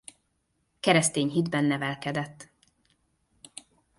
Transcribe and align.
Keresztény 0.79 1.29
hitben 1.31 1.65
nevelkedett. 1.65 2.49